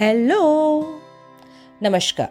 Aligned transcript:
Hello. 0.00 1.00
नमस्कार। 1.82 2.28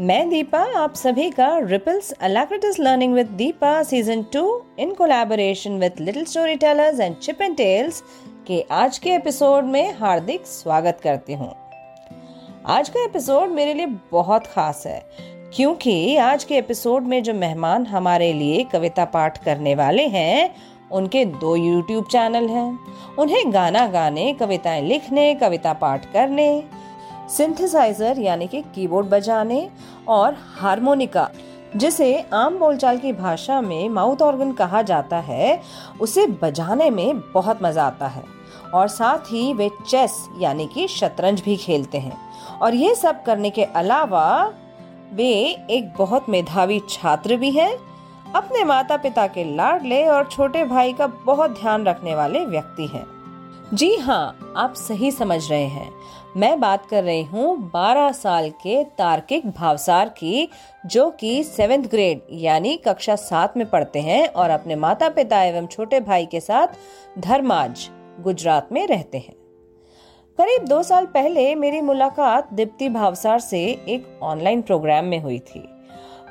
मैं 0.00 0.28
दीपा, 0.28 0.58
आप 0.76 0.94
सभी 0.94 1.30
का 1.30 1.48
ripples 1.58 2.10
alacritous 2.12 2.76
learning 2.80 3.14
with 3.14 3.26
Deepa 3.26 3.82
season 3.82 4.22
two 4.22 4.44
in 4.78 4.92
collaboration 4.94 5.72
with 5.72 6.00
little 6.00 6.24
story 6.24 6.54
tellers 6.54 7.00
and 7.00 7.16
chip 7.16 7.42
and 7.42 7.56
tales 7.56 8.02
के 8.46 8.64
आज 8.70 8.98
के 8.98 9.10
एपिसोड 9.10 9.64
में 9.64 9.94
हार्दिक 9.94 10.46
स्वागत 10.46 11.00
करती 11.04 11.32
हूँ। 11.32 11.52
आज 12.66 12.88
का 12.88 13.04
एपिसोड 13.04 13.48
मेरे 13.48 13.74
लिए 13.74 13.86
बहुत 14.12 14.46
खास 14.46 14.82
है, 14.86 15.00
क्योंकि 15.56 16.16
आज 16.16 16.44
के 16.44 16.56
एपिसोड 16.56 17.02
में 17.02 17.22
जो 17.22 17.34
मेहमान 17.34 17.86
हमारे 17.86 18.32
लिए 18.32 18.64
कविता 18.64 19.04
पाठ 19.04 19.44
करने 19.44 19.74
वाले 19.74 20.06
हैं, 20.06 20.54
उनके 20.92 21.24
दो 21.24 21.54
यूट्यूब 21.56 22.06
चैनल 22.06 22.48
हैं। 22.48 22.78
उन्हें 23.18 23.52
गाना 23.52 23.86
गाने, 23.86 24.32
कविताएँ 24.32 24.82
लिखने, 24.82 25.34
कविता 25.34 25.72
पाठ 25.72 26.12
करने 26.12 26.64
सिंथेसाइजर 27.28 28.18
यानी 28.18 28.46
कि 28.46 28.62
कीबोर्ड 28.62 29.06
बजाने 29.06 29.70
और 30.08 30.36
हारमोनिका, 30.60 31.28
जिसे 31.76 32.26
आम 32.32 32.58
बोलचाल 32.58 32.98
की 32.98 33.12
भाषा 33.12 33.60
में 33.60 33.88
माउथ 33.88 34.22
ऑर्गन 34.22 34.52
कहा 34.52 34.82
जाता 34.82 35.16
है, 35.16 35.60
उसे 36.00 36.26
बजाने 36.26 36.90
में 36.90 37.20
बहुत 37.32 37.62
मज़ा 37.62 37.84
आता 37.84 38.06
है। 38.06 38.22
और 38.74 38.88
साथ 38.88 39.18
ही 39.18 39.52
वे 39.54 39.70
चेस 39.88 40.28
यानी 40.38 40.66
कि 40.66 40.88
शतरंज 40.88 41.40
भी 41.40 41.56
खेलते 41.56 41.98
हैं। 41.98 42.16
और 42.62 42.74
ये 42.74 42.94
सब 42.94 43.22
करने 43.22 43.50
के 43.50 43.64
अलावा 43.64 44.52
वे 45.12 45.56
एक 45.70 45.92
बहुत 45.98 46.28
मेधावी 46.28 46.80
छात्र 46.88 47.36
भी 47.36 47.50
हैं। 47.50 47.76
अपने 48.34 48.64
माता 48.64 48.96
पिता 48.96 49.26
के 49.26 49.56
लाडले 49.56 50.06
और 50.06 50.28
छोटे 50.32 50.64
भाई 50.64 50.92
का 50.92 51.06
बहुत 51.06 51.50
ध्यान 51.50 51.84
रखने 51.84 52.14
वाले 52.14 52.44
व्यक्ति 52.44 52.86
हैं। 52.86 53.13
जी 53.74 53.94
हाँ 53.96 54.54
आप 54.56 54.74
सही 54.74 55.10
समझ 55.10 55.50
रहे 55.50 55.64
हैं। 55.64 55.90
मैं 56.36 56.60
बात 56.60 56.86
कर 56.86 57.04
रही 57.04 57.22
हूँ 57.22 57.70
12 57.70 58.12
साल 58.12 58.48
के 58.50 58.84
तार्किक 58.84 59.46
भावसार 59.50 60.08
की, 60.08 60.48
जो 60.86 61.10
कि 61.10 61.42
सेवेंथ 61.44 61.84
ग्रेड 61.84 62.20
यानी 62.32 62.76
कक्षा 62.76 63.16
सात 63.16 63.56
में 63.56 63.70
पढ़ते 63.70 64.00
हैं 64.00 64.28
और 64.28 64.50
अपने 64.50 64.76
माता 64.76 65.08
पिता 65.08 65.42
एवं 65.42 65.66
छोटे 65.66 66.00
भाई 66.00 66.26
के 66.26 66.40
साथ 66.40 66.66
धर्माज, 67.18 67.88
गुजरात 68.20 68.72
में 68.72 68.86
रहते 68.86 69.18
हैं। 69.18 69.34
करीब 70.38 70.68
दो 70.68 70.82
साल 70.82 71.06
पहले 71.06 71.54
मेरी 71.54 71.80
मुलाकात 71.80 72.52
दीप्ति 72.52 72.88
भावसार 72.88 73.40
से 73.40 73.60
एक 73.88 74.18
ऑनलाइन 74.22 74.62
प्रोग्राम 74.62 75.04
में 75.04 75.20
हुई 75.20 75.38
थी। 75.38 75.68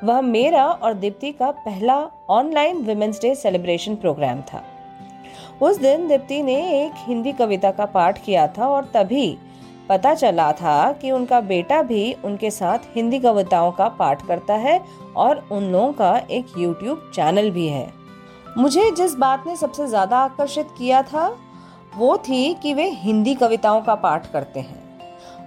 वह 0.04 0.20
मेरा 0.20 0.66
और 0.66 0.94
दीप्ति 0.94 1.32
का 1.32 1.50
पहला 1.50 2.10
online 2.30 2.76
women's 2.76 3.20
day 3.22 3.34
celebration 3.34 3.96
program 3.96 4.40
था। 4.40 4.70
उस 5.60 5.78
दिन 5.78 6.06
दीप्ति 6.08 6.42
ने 6.42 6.56
एक 6.76 6.92
हिंदी 6.98 7.32
कविता 7.32 7.70
का 7.70 7.84
पाठ 7.86 8.24
किया 8.24 8.46
था 8.48 8.68
और 8.68 8.90
तभी 8.94 9.36
पता 9.88 10.14
चला 10.14 10.50
था 10.52 10.92
कि 10.92 11.10
उनका 11.10 11.40
बेटा 11.40 11.80
भी 11.82 12.12
उनके 12.24 12.50
साथ 12.50 12.78
हिंदी 12.94 13.18
कविताओं 13.18 13.70
का 13.72 13.88
पाठ 13.88 14.26
करता 14.26 14.54
है 14.54 14.80
और 15.16 15.46
उन 15.52 15.64
लोगों 15.72 15.92
का 15.92 16.16
एक 16.30 16.58
यूट्यूब 16.58 17.10
चैनल 17.14 17.50
भी 17.50 17.66
है। 17.68 17.92
मुझे 18.58 18.90
जिस 18.90 19.14
बात 19.14 19.44
ने 19.46 19.56
सबसे 19.56 19.86
ज़्यादा 19.86 20.18
आकर्षित 20.18 20.68
किया 20.78 21.02
था, 21.02 21.26
वो 21.96 22.16
थी 22.18 22.54
कि 22.54 22.74
वे 22.74 22.88
हिंदी 22.92 23.34
कविताओं 23.34 23.80
का 23.80 23.94
पाठ 23.96 24.30
करते 24.32 24.60
हैं। 24.60 24.82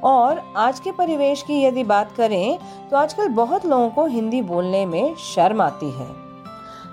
और 0.03 0.41
आज 0.57 0.79
के 0.79 0.91
परिवेश 0.91 1.41
की 1.41 1.61
यदि 1.63 1.83
बात 1.85 2.11
करें 2.11 2.57
तो 2.89 2.97
आजकल 2.97 3.27
बहुत 3.35 3.65
लोगों 3.65 3.89
को 3.89 4.05
हिंदी 4.05 4.41
बोलने 4.43 4.85
में 4.85 5.15
शर्म 5.25 5.61
आती 5.61 5.91
है। 5.91 6.07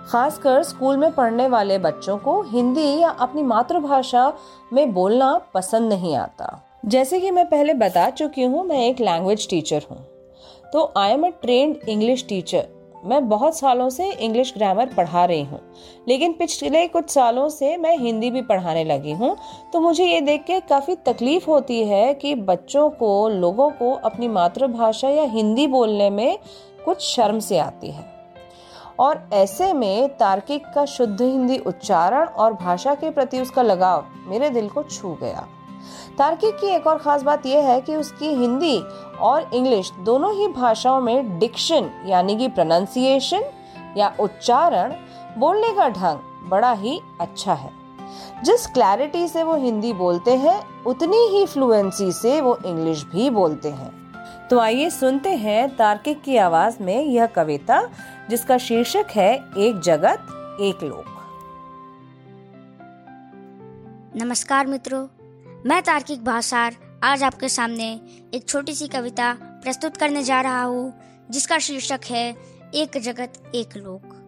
खासकर 0.09 0.63
स्कूल 0.63 0.97
में 0.97 1.13
पढ़ने 1.13 1.49
वाले 1.49 1.79
बच्चों 1.79 2.17
को 2.19 2.41
हिंदी 2.43 2.99
या 3.01 3.09
अपनी 3.11 3.43
मातृभाषा 3.43 4.33
में 4.73 4.93
बोलना 4.95 5.35
पसंद 5.55 5.93
नहीं 5.93 6.17
आता। 6.17 6.61
जैसे 6.85 7.21
कि 7.21 7.31
मैं 7.31 7.47
पहले 7.47 7.75
बता 7.75 8.11
चुकी 8.11 8.43
हूँ, 8.43 8.65
मैं 8.65 8.87
एक 8.89 9.01
लैंग्वेज 9.01 9.49
टीचर 9.51 9.87
हूँ। 9.91 9.99
तो 10.73 10.93
I 10.97 11.11
am 11.11 11.27
a 11.27 11.31
trained 11.31 11.77
English 11.89 12.27
teacher 12.29 12.69
मैं 13.05 13.29
बहुत 13.29 13.59
सालों 13.59 13.89
से 13.91 14.11
इंग्लिश 14.13 14.53
ग्रामर 14.57 14.95
पढ़ा 14.95 15.25
रही 15.25 15.43
हूँ। 15.43 15.61
लेकिन 16.09 16.33
पिछले 16.33 16.87
कुछ 16.87 17.11
सालों 17.11 17.49
से 17.49 17.77
मैं 17.77 17.97
हिंदी 17.99 18.31
भी 18.31 18.43
पढ़ाने 18.43 18.85
लगी 18.85 19.13
हूँ। 19.13 19.37
तो 19.73 19.81
मुझे 19.81 20.05
ये 20.05 20.21
देख 20.21 20.45
के 20.45 20.61
काफ़ी 20.61 20.95
तकलीफ़ 20.97 21.51
होती 21.51 21.83
है 21.85 22.15
कि 22.15 22.35
बच्चों 22.35 22.89
को, 22.91 23.29
लोगों 23.29 23.71
को 23.71 23.93
अपनी 23.93 24.29
मातृभाषा 24.29 25.09
या 25.09 25.25
हिंदी 25.25 25.67
बोलने 25.67 26.11
में 26.11 26.39
कुछ 26.85 27.03
शर्म 27.03 27.39
से 27.39 27.59
आती 27.59 27.91
है। 27.91 28.14
और 28.99 29.29
ऐसे 29.33 29.73
में 29.73 30.17
तार्किक 30.17 30.63
का 30.75 30.85
शुद्ध 30.85 31.23
हिंदी 31.23 31.59
उच्चारण 31.59 32.27
और 32.27 32.53
भाषा 32.53 32.95
के 32.95 33.11
प्रति 33.11 33.41
उसका 33.41 33.63
लगाव 33.63 34.05
मेरे 34.27 34.51
दिल 34.51 34.69
को 34.69 34.83
छू 34.83 35.15
गया। 35.15 35.49
तार्किक 36.19 36.55
की 36.55 36.67
एक 36.67 36.87
और 36.87 36.99
खास 36.99 37.23
बात 37.23 37.47
यह 37.47 37.67
है 37.67 37.81
कि 37.81 37.97
उसकी 37.97 38.29
हिंदी 38.29 38.83
और 39.21 39.51
इंग्लिश 39.55 39.93
दोनों 40.01 40.35
ही 40.35 40.49
भाषाओं 40.49 41.01
में 41.01 41.39
डिक्शन 41.39 41.91
यानी 42.07 42.37
कि 42.37 42.49
प्रोनाउंसिएशन 42.49 43.45
या 43.97 44.15
उच्चारण 44.21 44.95
बोलने 45.39 45.73
का 45.73 45.89
ढंग 45.89 46.49
बड़ा 46.51 46.73
ही 46.73 47.01
अच्छा 47.21 47.55
है। 47.55 47.71
जिस 48.45 48.67
क्लैरिटी 48.67 49.29
से 49.29 49.43
वो 49.43 49.55
हिंदी 49.55 49.93
बोलते 49.93 50.31
हैं, 50.31 50.85
उतनी 50.85 51.17
ही 51.17 51.47
फ्लुएंसी 51.47 52.13
से 52.13 52.41
वो 52.41 52.59
इंग्लिश 52.67 53.05
भी 53.05 53.31
बोलते 53.31 53.69
हैं। 53.69 54.05
तो 54.51 54.59
आइए 54.59 54.91
सुनते 54.91 55.31
हैं 55.31 55.77
तार्किक 55.77 56.23
की 56.23 56.37
आवाज़ 56.37 56.83
में 56.83 57.05
यह 57.05 57.27
कविता 57.27 57.89
जिसका 58.31 58.59
शीर्षक 58.59 59.07
है 59.11 59.35
एक 59.59 59.81
जगत, 59.81 60.27
एक 60.61 60.83
लोक। 60.83 61.05
नमस्कार 64.23 64.67
मित्रों, 64.67 65.09
मैं 65.67 65.83
तार्किक 65.83 66.25
भाषार 66.25 66.77
आज 67.03 67.23
आपके 67.23 67.49
सामने 67.49 68.01
एक 68.35 68.49
छोटी 68.49 68.75
सी 68.75 68.89
कविता 68.89 69.33
प्रस्तुत 69.41 69.97
करने 69.97 70.23
जा 70.23 70.41
रहा 70.41 70.63
हूँ, 70.63 70.95
जिसका 71.31 71.59
शीर्षक 71.59 72.01
है 72.11 72.37
एक 72.75 72.99
जगत, 72.99 73.53
एक 73.55 73.77
लोक। 73.77 74.21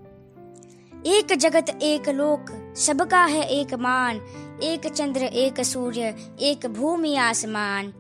एक 1.07 1.33
जगत, 1.33 1.78
एक 1.83 2.09
लोक, 2.09 2.75
सबका 2.77 3.25
है 3.25 3.43
एक 3.43 3.75
मान, 3.75 4.17
एक 4.63 4.87
चंद्र, 4.87 5.23
एक 5.23 5.61
सूर्य, 5.61 6.15
एक 6.41 6.67
भूमि, 6.67 7.17
आसमान। 7.17 7.93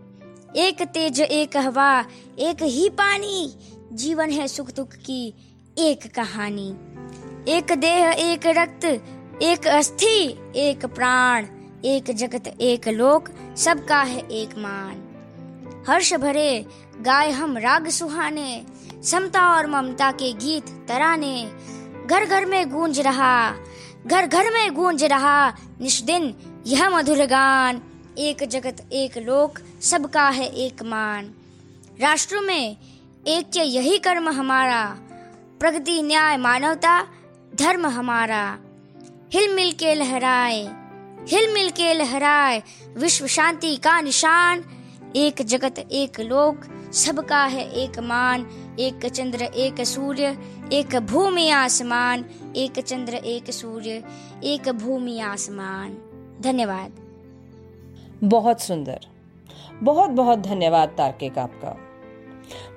एक 0.56 0.82
तेज, 0.82 1.20
एक 1.20 1.56
हवा, 1.56 2.04
एक 2.38 2.62
ही 2.62 2.88
पानी, 2.90 3.58
जीवन 3.92 4.30
है 4.30 4.48
सुख 4.48 4.72
दुख 4.72 4.88
की 4.88 5.34
एक 5.78 6.14
कहानी। 6.14 6.68
एक 7.48 7.72
देह, 7.72 8.08
एक 8.08 8.40
रक्त, 8.46 8.84
एक 9.42 9.66
अस्थि, 9.66 10.38
एक 10.56 10.86
प्राण, 10.86 11.46
एक 11.84 12.10
जगत, 12.10 12.46
एक 12.60 12.88
लोक, 12.88 13.28
सबका 13.56 14.02
है 14.02 14.18
एक 14.18 14.58
मान। 14.58 15.02
हर्ष 15.88 16.14
भरे, 16.14 16.66
गाय 17.00 17.30
हम 17.30 17.58
राग 17.58 17.88
सुहाने, 17.88 18.64
समता 19.02 19.56
और 19.56 19.66
ममता 19.66 20.12
के 20.12 20.32
गीत 20.32 20.66
तराने। 20.88 21.50
घर 22.06 22.24
घर 22.24 22.44
में 22.44 22.72
गूंज 22.72 23.00
रहा 23.00 23.54
घर 24.06 24.26
घर 24.26 24.52
में 24.52 24.74
गूंज 24.74 25.04
रहा 25.04 25.50
निष्दिन 25.80 26.34
यह 26.66 26.90
मधुर 26.90 27.26
गान। 27.26 27.82
एक 28.18 28.44
जगत, 28.44 28.88
एक 28.92 29.18
लोक, 29.18 29.58
सबका 29.82 30.28
है 30.28 30.46
एक 30.46 30.82
मान। 30.82 31.34
राष्ट्र 32.00 32.40
में 32.40 32.76
एक 33.26 33.46
के 33.46 33.60
यही 33.60 33.98
कर्म 33.98 34.28
हमारा। 34.28 34.96
प्रगति, 35.60 36.02
न्याय, 36.02 36.36
मानवता, 36.36 37.02
धर्म 37.54 37.86
हमारा। 37.86 38.58
हिल 39.32 39.54
मिल 39.54 39.72
के 39.72 39.94
लहराए, 39.94 40.60
हिल 41.28 41.54
मिल 41.54 41.70
के 41.70 41.94
लहराए, 41.94 42.62
विश्व 42.96 43.26
शांति 43.26 43.76
का 43.76 44.00
निशान। 44.00 44.64
एक 45.16 45.42
जगत, 45.42 45.78
एक 45.78 46.20
लोक, 46.20 46.60
सबका 46.92 47.44
है 47.44 47.70
एक 47.70 47.98
मान। 47.98 48.62
एक 48.80 49.06
चंद्र, 49.06 49.42
एक 49.42 49.80
सूर्य, 49.80 50.38
एक 50.72 50.96
भूमि, 50.96 51.50
आसमान। 51.50 52.24
एक 52.56 52.80
चंद्र, 52.80 53.14
एक 53.14 53.50
सूर्य, 53.50 54.04
एक 54.44 54.68
भूमि, 54.68 55.20
आसमान। 55.20 55.88
धन्यवाद। 56.40 56.92
बहुत 58.24 58.60
सुंदर। 58.60 59.00
बहुत 59.82 60.10
बहुत 60.10 60.38
धन्यवाद 60.38 60.88
तार्किक 60.88 61.38
आपका। 61.38 61.85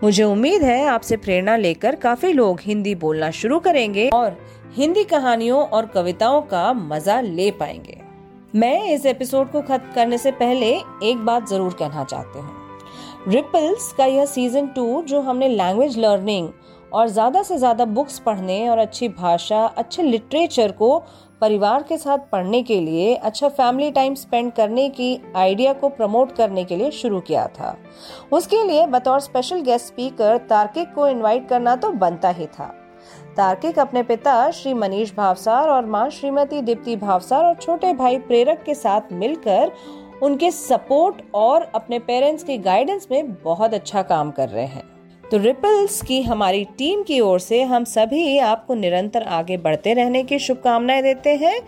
मुझे 0.04 0.24
उम्मीद 0.24 0.64
है 0.64 0.86
आपसे 0.88 1.16
प्रेरणा 1.18 1.56
लेकर 1.58 1.96
काफ़ी 1.96 2.32
लोग 2.34 2.60
हिंदी 2.62 2.94
बोलना 2.96 3.30
शुरू 3.32 3.58
करेंगे 3.60 4.08
और 4.10 4.38
हिंदी 4.76 5.04
कहानियों 5.04 5.64
और 5.68 5.86
कविताओं 5.86 6.42
का 6.42 6.62
मज़ा 6.74 7.20
ले 7.22 7.50
पाएँगे। 7.52 7.98
मैं 8.56 8.90
इस 8.90 9.06
एपिसोड 9.06 9.52
को 9.52 9.62
खत्म 9.62 9.92
करने 9.96 10.18
से 10.18 10.32
पहले 10.32 10.70
एक 11.04 11.26
बात 11.26 11.50
ज़रूर 11.50 11.74
कहना 11.74 12.04
चाहते 12.04 12.40
हैं। 12.40 13.32
रिपल्स 13.32 13.92
का 13.94 14.06
यह 14.06 14.26
सीज़न 14.26 14.68
टू 14.68 15.02
जो 15.02 15.22
हमने 15.22 15.48
लैंग्वेज 15.48 15.98
लर्निंग 15.98 16.50
और 16.94 17.08
ज़्यादा 17.08 17.44
से 17.44 17.58
ज़्यादा 17.58 17.86
बुक्स 17.88 18.20
पढ़ने 18.20 18.68
और 18.70 18.78
अच्छी 18.78 19.10
भाषा, 19.10 19.66
अच्छे 19.66 20.04
लिटरेचर 20.04 20.72
को 20.72 21.04
परिवार 21.42 21.84
के 21.84 21.98
साथ 21.98 22.18
पढ़ने 22.32 22.62
के 22.64 22.80
लिए 22.82 23.14
अच्छा 23.16 23.50
फैमिली 23.50 23.92
टाइम 23.92 24.16
स्पेंड 24.16 24.52
करने 24.54 24.90
की 24.90 25.20
आइडिया 25.36 25.74
को 25.74 25.90
प्रमोट 25.90 26.32
करने 26.32 26.64
के 26.64 26.76
लिए 26.76 26.92
शुरू 26.92 27.20
किया 27.20 27.46
था। 27.48 27.76
उसके 28.32 28.64
लिए 28.64 28.88
बतौर 28.88 29.20
स्पेशल 29.20 29.62
गेस्ट 29.62 29.86
स्पीकर 29.86 30.38
तार्किक 30.38 30.94
को 30.94 31.08
इनवाइट 31.08 31.48
करना 31.50 31.76
तो 31.76 31.92
बनता 31.92 32.30
ही 32.30 32.46
था। 32.46 32.66
तार्किक 33.38 33.80
अपने 33.80 34.04
पिता 34.04 34.52
श्री 34.52 34.74
मनीष 34.74 35.16
भावसार 35.16 35.70
और 35.70 35.86
माँ 35.86 36.10
श्रीमती 36.10 36.62
दीप्ति 36.62 36.96
भावसार 36.96 37.46
और 37.46 37.56
छोटे 37.56 37.94
भाई 37.94 38.18
प्रेरक 38.20 38.64
के 38.64 38.76
साथ 38.76 39.14
मिलकर 39.14 39.72
उनके 40.24 40.52
सपोर्ट 40.52 41.22
और 41.34 41.72
अपने 41.76 42.00
पेरेंट्स 42.00 42.44
के 42.44 42.58
गाइडेंस 42.58 43.08
में 43.12 43.34
बहुत 43.34 43.74
अच्छा 43.74 44.02
काम 44.02 44.32
कर 44.32 44.50
रहे 44.50 44.66
हैं। 44.66 44.99
तो 45.32 45.38
रिपल्स 45.38 46.02
की 46.02 46.22
हमारी 46.22 46.64
टीम 46.78 47.04
की 47.04 47.20
ओर 47.20 47.40
से 47.40 47.64
हम 47.64 47.84
सभी 47.84 48.38
आपको 48.38 48.74
निरंतर 48.74 49.24
आगे 49.24 49.58
बढ़ते 49.58 49.94
रहने 49.94 50.24
की 50.24 50.40
शुभकामनाएँ 50.40 51.02
देते 51.04 51.36
हैं 51.36 51.62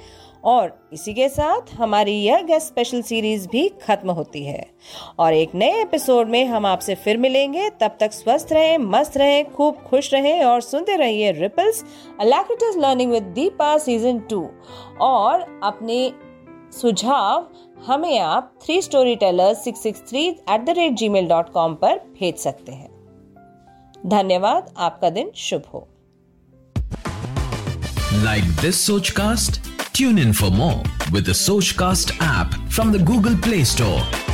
और 0.43 0.89
इसी 0.93 1.13
के 1.13 1.29
साथ 1.29 1.61
हमारी 1.73 2.11
यह 2.11 2.41
गेस्ट 2.41 2.67
स्पेशल 2.67 3.01
सीरीज़ 3.01 3.47
भी 3.47 3.67
खत्म 3.67 4.11
होती 4.11 4.43
है। 4.43 4.65
और 5.19 5.33
एक 5.33 5.55
नए 5.55 5.81
एपिसोड 5.81 6.29
में 6.29 6.45
हम 6.45 6.65
आपसे 6.65 6.95
फिर 6.95 7.17
मिलेंगे। 7.17 7.69
तब 7.69 7.97
तक 7.99 8.11
स्वस्थ 8.11 8.47
रहें, 8.51 8.77
मस्त 8.77 9.17
रहें, 9.17 9.51
खूब 9.51 9.75
खुश 9.75 10.13
रहें 10.13 10.43
और 10.43 10.61
सुनते 10.61 10.95
रहिए 10.95 11.31
ripples 11.31 11.83
alacritous 12.19 12.77
learning 12.77 13.11
with 13.11 13.23
Deepa 13.23 13.77
season 13.77 14.19
two 14.19 14.49
और 15.01 15.61
अपने 15.63 16.11
सुझाव 16.71 17.47
हमें 17.85 18.19
आप 18.19 18.53
three 18.65 18.81
story 18.81 19.15
teller 19.15 19.53
six 19.53 19.83
six 19.83 20.03
three 20.09 20.27
at 20.27 20.61
the 20.61 20.69
rate 20.69 20.93
G 20.93 21.09
mail 21.09 21.27
dot 21.27 21.49
com 21.49 21.73
पर 21.73 21.97
भेज 21.97 22.35
सकते 22.35 22.71
हैं। 22.71 22.90
धन्यवाद, 24.05 24.73
आपका 24.77 25.09
दिन 25.09 25.31
शुभ 25.35 25.63
हो। 25.73 25.87
Like 28.13 28.43
this 28.61 28.85
Soch 28.87 29.09
cast 29.09 29.61
tune 29.95 30.19
in 30.19 30.33
for 30.33 30.49
more 30.49 31.11
with 31.11 31.31
Soch 31.31 31.71
cast 31.71 32.11
app 32.11 32.69
from 32.69 32.91
the 32.93 33.03
Google 33.05 33.35
Play 33.35 33.65
Store 33.65 34.30